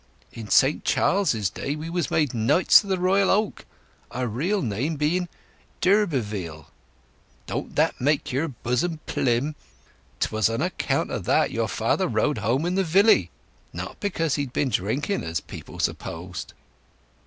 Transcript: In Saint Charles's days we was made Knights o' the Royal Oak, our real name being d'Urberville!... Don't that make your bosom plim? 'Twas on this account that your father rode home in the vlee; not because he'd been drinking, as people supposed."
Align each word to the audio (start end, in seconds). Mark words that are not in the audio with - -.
In 0.33 0.49
Saint 0.49 0.83
Charles's 0.83 1.51
days 1.51 1.77
we 1.77 1.87
was 1.87 2.09
made 2.09 2.33
Knights 2.33 2.83
o' 2.83 2.87
the 2.87 2.97
Royal 2.97 3.29
Oak, 3.29 3.65
our 4.09 4.25
real 4.25 4.63
name 4.63 4.95
being 4.95 5.29
d'Urberville!... 5.79 6.65
Don't 7.45 7.75
that 7.75 8.01
make 8.01 8.31
your 8.31 8.47
bosom 8.47 8.99
plim? 9.05 9.53
'Twas 10.19 10.49
on 10.49 10.59
this 10.61 10.67
account 10.69 11.25
that 11.25 11.51
your 11.51 11.67
father 11.67 12.07
rode 12.07 12.39
home 12.39 12.65
in 12.65 12.73
the 12.73 12.83
vlee; 12.83 13.29
not 13.73 13.99
because 13.99 14.33
he'd 14.33 14.53
been 14.53 14.69
drinking, 14.69 15.23
as 15.23 15.39
people 15.39 15.77
supposed." 15.77 16.55